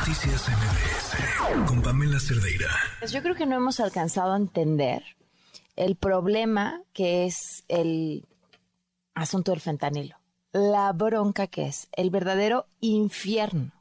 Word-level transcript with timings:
Noticias 0.00 0.48
MBS 0.48 1.68
con 1.68 1.82
Pamela 1.82 2.18
Cerdeira. 2.18 2.70
Pues 3.00 3.12
yo 3.12 3.20
creo 3.20 3.34
que 3.34 3.44
no 3.44 3.56
hemos 3.56 3.80
alcanzado 3.80 4.32
a 4.32 4.38
entender 4.38 5.02
el 5.76 5.94
problema 5.94 6.82
que 6.94 7.26
es 7.26 7.64
el 7.68 8.26
asunto 9.14 9.50
del 9.50 9.60
fentanilo. 9.60 10.16
La 10.52 10.90
bronca 10.94 11.48
que 11.48 11.66
es, 11.66 11.88
el 11.92 12.08
verdadero 12.08 12.66
infierno. 12.80 13.72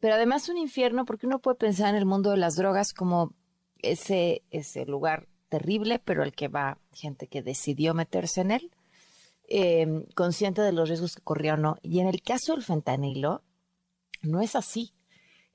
Pero 0.00 0.16
además 0.16 0.48
un 0.48 0.58
infierno 0.58 1.04
porque 1.04 1.28
uno 1.28 1.38
puede 1.38 1.58
pensar 1.58 1.90
en 1.90 1.96
el 1.96 2.06
mundo 2.06 2.32
de 2.32 2.38
las 2.38 2.56
drogas 2.56 2.92
como 2.92 3.32
ese, 3.78 4.42
ese 4.50 4.84
lugar 4.84 5.28
terrible, 5.48 6.00
pero 6.00 6.24
el 6.24 6.32
que 6.32 6.48
va 6.48 6.78
gente 6.92 7.28
que 7.28 7.42
decidió 7.42 7.94
meterse 7.94 8.40
en 8.40 8.50
él, 8.50 8.72
eh, 9.48 10.08
consciente 10.16 10.60
de 10.60 10.72
los 10.72 10.88
riesgos 10.88 11.14
que 11.14 11.22
corría 11.22 11.54
o 11.54 11.56
no. 11.56 11.76
Y 11.82 12.00
en 12.00 12.08
el 12.08 12.20
caso 12.20 12.52
del 12.52 12.64
fentanilo, 12.64 13.44
no 14.22 14.40
es 14.40 14.56
así. 14.56 14.95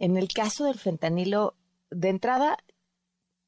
En 0.02 0.18
el 0.18 0.30
caso 0.30 0.66
del 0.66 0.80
fentanilo, 0.80 1.54
de 1.92 2.10
entrada, 2.10 2.58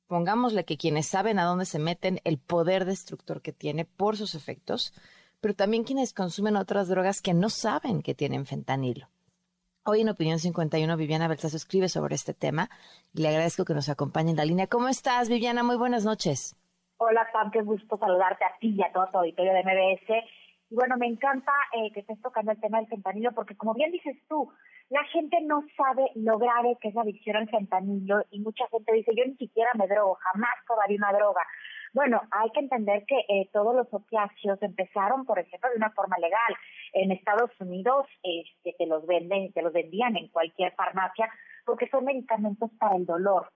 pongámosle 0.05 0.65
que 0.65 0.77
quienes 0.77 1.07
saben 1.07 1.39
a 1.39 1.45
dónde 1.45 1.65
se 1.65 1.79
meten, 1.79 2.19
el 2.25 2.37
poder 2.37 2.85
destructor 2.85 3.41
que 3.41 3.53
tiene 3.53 3.85
por 3.85 4.17
sus 4.17 4.35
efectos, 4.35 4.93
pero 5.41 5.55
también 5.55 5.83
quienes 5.83 6.13
consumen 6.13 6.55
otras 6.55 6.89
drogas 6.89 7.23
que 7.23 7.33
no 7.33 7.49
saben 7.49 8.03
que 8.03 8.13
tienen 8.13 8.45
fentanilo. 8.45 9.07
Hoy 9.83 10.01
en 10.01 10.09
Opinión 10.09 10.37
51, 10.37 10.95
Viviana 10.95 11.27
Belsazo 11.27 11.57
escribe 11.57 11.89
sobre 11.89 12.13
este 12.13 12.35
tema 12.35 12.69
y 13.15 13.23
le 13.23 13.29
agradezco 13.29 13.65
que 13.65 13.73
nos 13.73 13.89
acompañe 13.89 14.29
en 14.29 14.37
la 14.37 14.45
línea. 14.45 14.67
¿Cómo 14.67 14.89
estás, 14.89 15.29
Viviana? 15.29 15.63
Muy 15.63 15.77
buenas 15.77 16.05
noches. 16.05 16.55
Hola, 16.97 17.27
Pam, 17.33 17.49
qué 17.49 17.63
gusto 17.63 17.97
saludarte 17.97 18.45
a 18.45 18.59
ti 18.59 18.75
y 18.77 18.83
a 18.83 18.93
todo 18.93 19.07
tu 19.11 19.17
auditorio 19.17 19.53
de 19.53 19.63
MBS. 19.63 20.23
Y 20.73 20.75
bueno, 20.75 20.97
me 20.97 21.05
encanta 21.05 21.51
eh, 21.73 21.91
que 21.93 21.99
estés 21.99 22.19
tocando 22.19 22.51
el 22.51 22.59
tema 22.59 22.79
del 22.79 22.87
fentanilo 22.87 23.31
porque, 23.33 23.55
como 23.55 23.75
bien 23.75 23.91
dices 23.91 24.17
tú, 24.27 24.51
la 24.89 25.03
gente 25.03 25.37
no 25.41 25.63
sabe 25.77 26.09
lo 26.15 26.39
grave 26.39 26.79
que 26.81 26.87
es 26.87 26.95
la 26.95 27.03
adicción 27.03 27.35
al 27.35 27.47
fentanilo 27.47 28.23
y 28.31 28.39
mucha 28.39 28.65
gente 28.69 28.91
dice, 28.91 29.11
yo 29.15 29.23
ni 29.23 29.35
siquiera 29.35 29.69
me 29.75 29.85
drogo, 29.85 30.15
jamás 30.15 30.49
probaría 30.65 30.97
una 30.97 31.13
droga. 31.13 31.41
Bueno, 31.93 32.23
hay 32.31 32.49
que 32.49 32.61
entender 32.61 33.05
que 33.05 33.19
eh, 33.19 33.51
todos 33.53 33.75
los 33.75 33.87
opiáceos 33.93 34.63
empezaron, 34.63 35.25
por 35.25 35.37
ejemplo, 35.37 35.69
de 35.69 35.77
una 35.77 35.91
forma 35.91 36.17
legal. 36.17 36.55
En 36.93 37.11
Estados 37.11 37.51
Unidos 37.59 38.07
este, 38.23 38.73
te 38.75 38.87
los 38.87 39.05
venden, 39.05 39.53
te 39.53 39.61
los 39.61 39.73
vendían 39.73 40.17
en 40.17 40.29
cualquier 40.29 40.73
farmacia 40.73 41.29
porque 41.67 41.87
son 41.89 42.05
medicamentos 42.05 42.71
para 42.79 42.95
el 42.95 43.05
dolor 43.05 43.51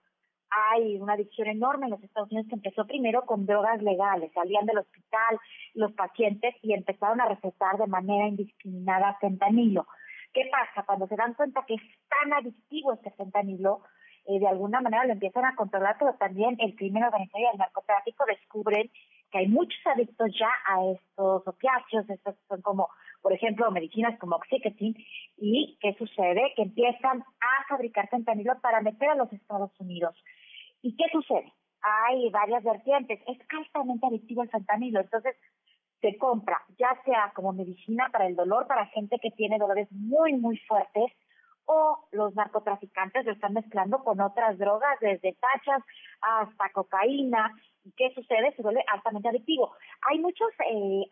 hay 0.50 0.96
una 0.96 1.14
adicción 1.14 1.48
enorme 1.48 1.86
en 1.86 1.92
los 1.92 2.02
Estados 2.02 2.30
Unidos 2.30 2.48
que 2.48 2.56
empezó 2.56 2.86
primero 2.86 3.22
con 3.26 3.46
drogas 3.46 3.82
legales, 3.82 4.32
salían 4.32 4.66
del 4.66 4.78
hospital 4.78 5.38
los 5.74 5.92
pacientes 5.92 6.54
y 6.62 6.74
empezaron 6.74 7.20
a 7.20 7.28
recetar 7.28 7.76
de 7.78 7.86
manera 7.86 8.28
indiscriminada 8.28 9.16
fentanilo. 9.20 9.86
¿Qué 10.32 10.48
pasa? 10.50 10.84
Cuando 10.86 11.06
se 11.06 11.16
dan 11.16 11.34
cuenta 11.34 11.64
que 11.66 11.74
es 11.74 11.82
tan 12.08 12.32
adictivo 12.32 12.92
este 12.92 13.10
fentanilo, 13.12 13.82
eh, 14.26 14.38
de 14.38 14.46
alguna 14.46 14.80
manera 14.82 15.06
lo 15.06 15.14
empiezan 15.14 15.46
a 15.46 15.56
controlar, 15.56 15.96
pero 15.98 16.14
también 16.14 16.56
el 16.58 16.76
crimen 16.76 17.02
organizado 17.02 17.42
y 17.42 17.46
el 17.50 17.58
narcotráfico 17.58 18.24
descubren 18.26 18.90
que 19.30 19.38
hay 19.38 19.48
muchos 19.48 19.80
adictos 19.86 20.28
ya 20.38 20.50
a 20.66 20.84
estos 20.92 21.48
opiáceos, 21.48 22.08
estos 22.08 22.34
son 22.46 22.60
como, 22.60 22.88
por 23.22 23.32
ejemplo, 23.32 23.70
medicinas 23.70 24.18
como 24.18 24.36
Oxycontin, 24.36 24.96
y 25.38 25.78
¿qué 25.80 25.94
sucede? 25.94 26.52
Que 26.56 26.62
empiezan 26.62 27.20
a 27.20 27.68
fabricar 27.68 28.08
fentanilo 28.08 28.60
para 28.60 28.80
meter 28.82 29.10
a 29.10 29.14
los 29.14 29.32
Estados 29.32 29.70
Unidos. 29.78 30.14
¿Y 30.82 30.96
qué 30.96 31.04
sucede? 31.12 31.52
Hay 31.82 32.28
varias 32.30 32.64
vertientes, 32.64 33.20
es 33.26 33.38
altamente 33.50 34.06
adictivo 34.06 34.42
el 34.42 34.50
fentanilo, 34.50 35.00
entonces 35.00 35.36
se 36.00 36.16
compra, 36.18 36.58
ya 36.78 37.00
sea 37.04 37.32
como 37.34 37.52
medicina 37.52 38.08
para 38.12 38.26
el 38.26 38.36
dolor, 38.36 38.66
para 38.66 38.86
gente 38.86 39.18
que 39.20 39.30
tiene 39.32 39.58
dolores 39.58 39.88
muy, 39.90 40.34
muy 40.34 40.56
fuertes, 40.58 41.12
o 41.68 42.08
los 42.12 42.34
narcotraficantes 42.34 43.26
lo 43.26 43.32
están 43.32 43.52
mezclando 43.52 44.02
con 44.02 44.20
otras 44.20 44.56
drogas, 44.58 44.98
desde 45.00 45.34
tachas 45.34 45.82
hasta 46.22 46.70
cocaína. 46.72 47.52
¿Y 47.84 47.92
qué 47.92 48.10
sucede? 48.14 48.54
Se 48.56 48.62
vuelve 48.62 48.82
altamente 48.90 49.28
adictivo. 49.28 49.74
Hay 50.08 50.18
muchos 50.18 50.48
eh, 50.66 51.04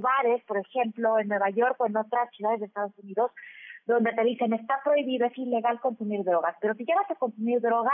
bares, 0.00 0.44
por 0.44 0.58
ejemplo, 0.58 1.18
en 1.18 1.28
Nueva 1.28 1.50
York 1.50 1.76
o 1.80 1.86
en 1.86 1.96
otras 1.96 2.30
ciudades 2.30 2.60
de 2.60 2.66
Estados 2.66 2.96
Unidos, 2.98 3.32
donde 3.88 4.12
te 4.12 4.22
dicen 4.22 4.52
está 4.52 4.80
prohibido, 4.84 5.26
es 5.26 5.36
ilegal 5.38 5.80
consumir 5.80 6.22
drogas. 6.22 6.54
Pero 6.60 6.74
si 6.74 6.84
llegas 6.84 7.10
a 7.10 7.14
consumir 7.14 7.60
droga, 7.60 7.90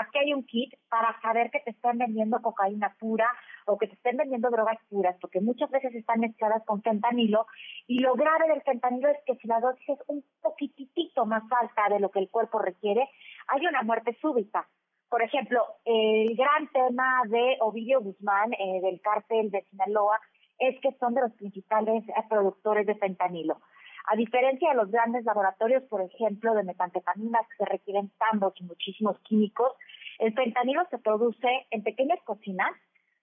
aquí 0.00 0.18
hay 0.18 0.34
un 0.34 0.44
kit 0.44 0.74
para 0.88 1.18
saber 1.22 1.50
que 1.50 1.60
te 1.60 1.70
están 1.70 1.98
vendiendo 1.98 2.42
cocaína 2.42 2.94
pura 2.98 3.28
o 3.66 3.78
que 3.78 3.86
te 3.86 3.94
estén 3.94 4.16
vendiendo 4.16 4.50
drogas 4.50 4.78
puras, 4.88 5.16
porque 5.20 5.40
muchas 5.40 5.70
veces 5.70 5.94
están 5.94 6.20
mezcladas 6.20 6.64
con 6.66 6.82
fentanilo. 6.82 7.46
Y 7.86 8.00
lo 8.00 8.14
grave 8.14 8.48
del 8.48 8.62
fentanilo 8.62 9.08
es 9.08 9.18
que 9.24 9.36
si 9.36 9.46
la 9.46 9.60
dosis 9.60 9.88
es 9.88 9.98
un 10.08 10.24
poquitito 10.42 11.24
más 11.26 11.44
alta 11.60 11.94
de 11.94 12.00
lo 12.00 12.10
que 12.10 12.18
el 12.18 12.28
cuerpo 12.28 12.58
requiere, 12.58 13.08
hay 13.48 13.66
una 13.66 13.82
muerte 13.82 14.16
súbita. 14.20 14.66
Por 15.08 15.22
ejemplo, 15.22 15.64
el 15.84 16.36
gran 16.36 16.68
tema 16.72 17.22
de 17.28 17.56
Ovidio 17.60 18.00
Guzmán, 18.00 18.52
eh, 18.54 18.80
del 18.82 19.00
cártel 19.00 19.52
de 19.52 19.62
Sinaloa, 19.70 20.18
es 20.58 20.80
que 20.80 20.90
son 20.98 21.14
de 21.14 21.20
los 21.20 21.32
principales 21.34 22.02
eh, 22.08 22.12
productores 22.28 22.86
de 22.86 22.96
fentanilo. 22.96 23.60
A 24.08 24.14
diferencia 24.14 24.68
de 24.68 24.76
los 24.76 24.90
grandes 24.92 25.24
laboratorios, 25.24 25.82
por 25.84 26.00
ejemplo, 26.00 26.54
de 26.54 26.62
metanfetaminas 26.62 27.44
que 27.48 27.56
se 27.56 27.64
requieren 27.64 28.12
tantos 28.18 28.54
y 28.60 28.62
muchísimos 28.62 29.18
químicos, 29.22 29.72
el 30.20 30.32
fentanilo 30.32 30.86
se 30.90 30.98
produce 30.98 31.66
en 31.72 31.82
pequeñas 31.82 32.22
cocinas, 32.22 32.70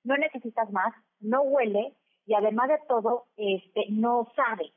no 0.03 0.17
necesitas 0.17 0.69
más, 0.71 0.93
no 1.21 1.41
huele 1.43 1.93
y 2.25 2.33
además 2.33 2.67
de 2.67 2.79
todo, 2.89 3.27
este, 3.37 3.85
no 3.91 4.27
sabe. 4.35 4.73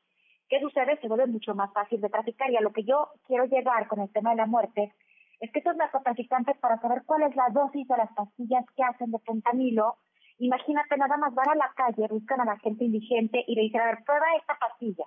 ¿Qué 0.48 0.60
sucede? 0.60 0.96
Se 1.00 1.08
vuelve 1.08 1.26
mucho 1.26 1.56
más 1.56 1.72
fácil 1.72 2.00
de 2.00 2.08
traficar 2.08 2.52
y 2.52 2.56
a 2.56 2.60
lo 2.60 2.72
que 2.72 2.84
yo 2.84 3.08
quiero 3.26 3.46
llegar 3.46 3.88
con 3.88 3.98
el 3.98 4.12
tema 4.12 4.30
de 4.30 4.36
la 4.36 4.46
muerte 4.46 4.92
es 5.40 5.50
que 5.50 5.58
estos 5.58 5.76
narcotraficantes 5.76 6.56
para 6.58 6.80
saber 6.80 7.02
cuál 7.04 7.24
es 7.24 7.34
la 7.34 7.48
dosis 7.50 7.86
de 7.88 7.96
las 7.96 8.12
pastillas 8.12 8.64
que 8.76 8.84
hacen 8.84 9.10
de 9.10 9.18
fentanilo, 9.18 9.96
imagínate 10.38 10.96
nada 10.96 11.16
más 11.16 11.34
van 11.34 11.48
a 11.48 11.54
la 11.56 11.72
calle, 11.74 12.06
buscan 12.08 12.40
a 12.42 12.44
la 12.44 12.58
gente 12.58 12.84
indigente 12.84 13.44
y 13.48 13.56
le 13.56 13.62
dicen, 13.62 13.80
a 13.80 13.86
ver, 13.86 14.04
prueba 14.04 14.26
esta 14.38 14.56
pastilla 14.56 15.04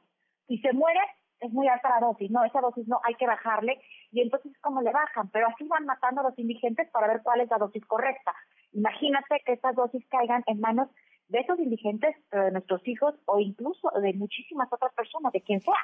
si 0.50 0.58
se 0.58 0.74
muere, 0.74 1.00
es 1.40 1.54
muy 1.54 1.68
alta 1.70 1.90
la 1.90 2.06
dosis, 2.06 2.30
no, 2.30 2.44
esa 2.44 2.60
dosis 2.60 2.86
no, 2.88 3.00
hay 3.04 3.16
que 3.16 3.28
bajarle, 3.28 3.80
y 4.12 4.22
entonces 4.22 4.52
como 4.62 4.82
le 4.82 4.92
bajan, 4.92 5.30
pero 5.30 5.48
así 5.48 5.66
van 5.68 5.86
matando 5.86 6.20
a 6.20 6.26
los 6.26 6.38
indigentes 6.38 6.90
para 6.92 7.08
ver 7.08 7.22
cuál 7.24 7.40
es 7.40 7.50
la 7.50 7.58
dosis 7.58 7.86
correcta. 7.86 8.34
Imagínate 8.74 9.42
que 9.46 9.54
estas 9.54 9.76
dosis 9.76 10.04
caigan 10.10 10.44
en 10.48 10.60
manos 10.60 10.90
de 11.30 11.40
esos 11.40 11.60
indigentes, 11.60 12.16
de 12.32 12.52
nuestros 12.52 12.86
hijos 12.88 13.14
o 13.26 13.40
incluso 13.40 13.90
de 14.02 14.14
muchísimas 14.14 14.68
otras 14.74 14.92
personas, 14.94 15.32
de 15.32 15.42
quien 15.42 15.62
sea. 15.62 15.76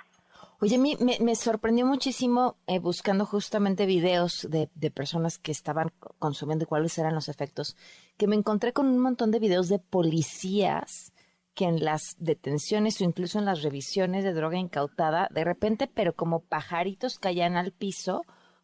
Oye, 0.59 0.79
me, 0.79 0.95
me 1.21 1.35
sorprendió 1.35 1.85
muchísimo 1.85 2.55
eh, 2.65 2.79
buscando 2.79 3.25
justamente 3.25 3.85
videos 3.85 4.47
de, 4.49 4.69
de, 4.73 4.89
personas 4.89 5.37
que 5.37 5.51
estaban 5.51 5.91
consumiendo 6.17 6.63
y 6.63 6.67
cuáles 6.67 6.97
eran 6.97 7.13
los 7.13 7.29
efectos, 7.29 7.77
que 8.17 8.27
me 8.27 8.35
encontré 8.35 8.73
con 8.73 8.87
un 8.87 8.97
montón 8.97 9.29
de 9.29 9.39
videos 9.39 9.69
de 9.69 9.77
policías 9.77 11.13
que 11.55 11.65
en 11.65 11.83
las 11.83 12.17
detenciones 12.19 12.99
o 12.99 13.05
incluso 13.05 13.39
en 13.39 13.45
las 13.45 13.63
revisiones 13.63 14.23
de 14.23 14.33
droga 14.33 14.57
incautada, 14.57 15.29
de 15.31 15.43
repente, 15.43 15.87
pero 15.87 16.13
como 16.13 16.41
pajaritos 16.41 17.17
caían 17.17 17.55
al 17.55 17.71
piso 17.71 18.23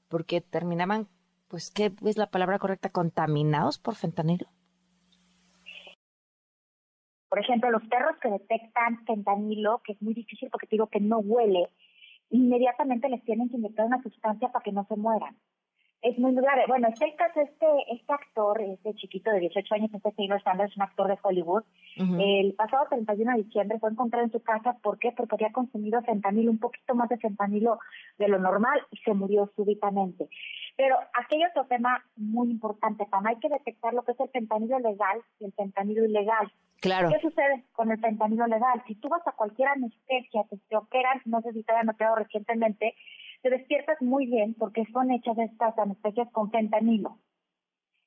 porque 0.09 0.41
terminaban, 0.41 1.07
pues, 1.47 1.71
¿qué 1.71 1.93
es 2.05 2.17
la 2.17 2.29
palabra 2.29 2.59
correcta? 2.59 2.89
Contaminados 2.89 3.79
por 3.79 3.95
fentanilo. 3.95 4.47
Por 7.29 7.39
ejemplo, 7.39 7.71
los 7.71 7.83
perros 7.83 8.17
que 8.21 8.29
detectan 8.29 9.05
fentanilo, 9.05 9.81
que 9.85 9.93
es 9.93 10.01
muy 10.01 10.13
difícil 10.13 10.49
porque 10.51 10.67
te 10.67 10.75
digo 10.75 10.87
que 10.87 10.99
no 10.99 11.19
huele, 11.19 11.69
inmediatamente 12.29 13.07
les 13.07 13.23
tienen 13.23 13.49
que 13.49 13.55
inyectar 13.55 13.85
una 13.85 14.03
sustancia 14.03 14.49
para 14.51 14.63
que 14.63 14.73
no 14.73 14.85
se 14.89 14.97
mueran 14.97 15.37
es 16.01 16.17
muy 16.17 16.33
grave. 16.33 16.63
Bueno, 16.67 16.87
este 16.87 17.15
caso, 17.15 17.41
este, 17.41 17.67
este 17.91 18.13
actor, 18.13 18.59
este 18.61 18.93
chiquito 18.95 19.31
de 19.31 19.41
18 19.41 19.75
años, 19.75 19.91
este 19.93 20.11
Taylor 20.11 20.41
Sanders, 20.41 20.75
un 20.75 20.83
actor 20.83 21.07
de 21.07 21.17
Hollywood, 21.21 21.63
el 21.95 22.53
pasado 22.53 22.87
31 22.89 23.31
de 23.33 23.43
diciembre 23.43 23.79
fue 23.79 23.91
encontrado 23.91 24.25
en 24.25 24.31
su 24.31 24.41
casa. 24.41 24.77
¿Por 24.81 24.97
qué? 24.97 25.11
Porque 25.11 25.35
había 25.35 25.51
consumido 25.51 26.01
fentanilo, 26.01 26.49
un 26.49 26.59
poquito 26.59 26.95
más 26.95 27.09
de 27.09 27.17
fentanilo 27.17 27.79
de 28.17 28.27
lo 28.27 28.39
normal 28.39 28.81
y 28.89 28.97
se 28.97 29.13
murió 29.13 29.51
súbitamente. 29.55 30.27
Pero 30.75 30.97
aquello 31.13 31.45
es 31.45 31.51
otro 31.51 31.67
tema 31.67 32.03
muy 32.15 32.49
importante, 32.49 33.05
Pam. 33.05 33.27
Hay 33.27 33.37
que 33.37 33.49
detectar 33.49 33.93
lo 33.93 34.03
que 34.03 34.13
es 34.13 34.19
el 34.19 34.29
fentanilo 34.29 34.79
legal 34.79 35.21
y 35.39 35.45
el 35.45 35.53
fentanilo 35.53 36.05
ilegal. 36.05 36.51
Claro. 36.81 37.09
¿Qué 37.09 37.19
sucede 37.19 37.63
con 37.73 37.91
el 37.91 37.99
fentanilo 37.99 38.47
legal? 38.47 38.81
Si 38.87 38.95
tú 38.95 39.07
vas 39.07 39.25
a 39.27 39.33
cualquier 39.33 39.67
anestesia, 39.67 40.45
te 40.49 40.75
operan, 40.75 41.21
no 41.25 41.41
sé 41.41 41.53
si 41.53 41.61
te 41.61 41.71
hayan 41.73 41.89
operado 41.89 42.15
recientemente, 42.15 42.95
te 43.41 43.49
despiertas 43.49 44.01
muy 44.01 44.27
bien 44.27 44.55
porque 44.57 44.85
son 44.93 45.11
hechas 45.11 45.37
estas 45.37 45.77
anestesias 45.77 46.29
con 46.31 46.51
fentanilo. 46.51 47.17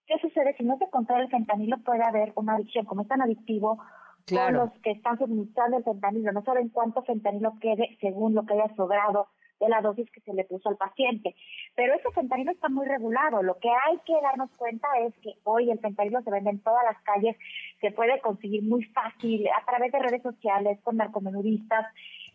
¿Qué 0.06 0.18
sucede? 0.20 0.54
Si 0.56 0.64
no 0.64 0.76
se 0.78 0.88
controla 0.90 1.24
el 1.24 1.30
fentanilo 1.30 1.78
puede 1.78 2.02
haber 2.02 2.32
una 2.36 2.54
adicción, 2.54 2.84
como 2.84 3.02
es 3.02 3.08
tan 3.08 3.22
adictivo, 3.22 3.82
claro. 4.26 4.66
los 4.66 4.72
que 4.82 4.92
están 4.92 5.18
suministrando 5.18 5.78
el 5.78 5.84
fentanilo 5.84 6.32
no 6.32 6.42
saben 6.44 6.68
cuánto 6.68 7.02
fentanilo 7.02 7.54
quede 7.60 7.96
según 8.00 8.34
lo 8.34 8.44
que 8.44 8.54
haya 8.54 8.74
sobrado 8.76 9.28
de 9.60 9.68
la 9.68 9.80
dosis 9.80 10.10
que 10.10 10.20
se 10.20 10.34
le 10.34 10.44
puso 10.44 10.68
al 10.68 10.76
paciente. 10.76 11.34
Pero 11.74 11.94
ese 11.94 12.10
fentanilo 12.10 12.52
está 12.52 12.68
muy 12.68 12.86
regulado. 12.86 13.42
Lo 13.42 13.58
que 13.58 13.68
hay 13.68 13.98
que 14.04 14.20
darnos 14.20 14.50
cuenta 14.56 14.88
es 15.06 15.14
que 15.22 15.34
hoy 15.44 15.70
el 15.70 15.78
fentanilo 15.78 16.20
se 16.22 16.30
vende 16.30 16.50
en 16.50 16.60
todas 16.60 16.84
las 16.84 17.00
calles, 17.02 17.36
se 17.80 17.90
puede 17.92 18.20
conseguir 18.20 18.62
muy 18.62 18.84
fácil 18.84 19.46
a 19.48 19.64
través 19.64 19.92
de 19.92 20.00
redes 20.00 20.22
sociales 20.22 20.78
con 20.82 20.96
narcomenudistas 20.96 21.86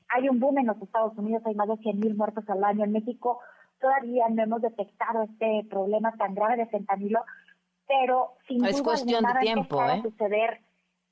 hay 0.09 0.29
un 0.29 0.39
boom 0.39 0.59
en 0.59 0.67
los 0.67 0.81
Estados 0.81 1.17
Unidos, 1.17 1.43
hay 1.45 1.55
más 1.55 1.67
de 1.67 1.75
100.000 1.75 2.15
muertos 2.15 2.43
al 2.49 2.63
año. 2.63 2.83
En 2.83 2.91
México 2.91 3.39
todavía 3.79 4.27
no 4.29 4.43
hemos 4.43 4.61
detectado 4.61 5.23
este 5.23 5.65
problema 5.69 6.13
tan 6.17 6.35
grave 6.35 6.57
de 6.57 6.67
fentanilo, 6.67 7.23
pero 7.87 8.33
sin 8.47 8.65
es 8.65 8.81
cuestión 8.81 9.23
de 9.23 9.39
tiempo, 9.39 9.83
¿eh? 9.83 9.91
a 9.91 10.01
suceder 10.01 10.61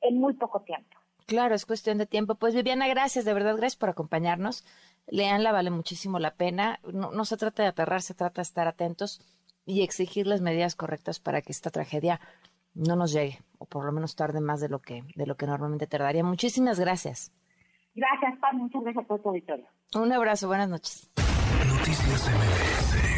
en 0.01 0.19
muy 0.19 0.33
poco 0.33 0.61
tiempo. 0.61 0.97
Claro, 1.25 1.55
es 1.55 1.65
cuestión 1.65 1.97
de 1.97 2.05
tiempo. 2.05 2.35
Pues 2.35 2.55
Viviana, 2.55 2.87
gracias, 2.87 3.25
de 3.25 3.33
verdad, 3.33 3.57
gracias 3.57 3.75
por 3.75 3.89
acompañarnos. 3.89 4.65
Leanla, 5.07 5.51
vale 5.51 5.69
muchísimo 5.69 6.19
la 6.19 6.35
pena. 6.35 6.79
No, 6.91 7.11
no 7.11 7.25
se 7.25 7.37
trata 7.37 7.63
de 7.63 7.69
aterrar, 7.69 8.01
se 8.01 8.13
trata 8.13 8.41
de 8.41 8.43
estar 8.43 8.67
atentos 8.67 9.21
y 9.65 9.81
exigir 9.83 10.25
las 10.25 10.41
medidas 10.41 10.75
correctas 10.75 11.19
para 11.19 11.41
que 11.41 11.51
esta 11.51 11.69
tragedia 11.69 12.21
no 12.73 12.95
nos 12.95 13.11
llegue, 13.11 13.39
o 13.57 13.65
por 13.65 13.85
lo 13.85 13.91
menos 13.91 14.15
tarde 14.15 14.39
más 14.39 14.61
de 14.61 14.69
lo 14.69 14.79
que, 14.79 15.03
de 15.15 15.25
lo 15.25 15.35
que 15.35 15.47
normalmente 15.47 15.87
tardaría. 15.87 16.23
Muchísimas 16.23 16.79
gracias. 16.79 17.31
Gracias, 17.97 18.39
Pam. 18.39 18.57
Muchas 18.57 18.83
gracias 18.83 19.05
por 19.07 19.19
tu 19.21 19.29
auditorio. 19.29 19.65
Un 19.95 20.13
abrazo, 20.13 20.47
buenas 20.47 20.69
noches. 20.69 21.09
Noticias 21.67 22.29
MBS 22.29 23.16